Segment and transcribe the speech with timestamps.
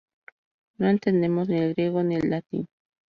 [0.79, 2.67] No entendemos ni el griego ni el latín.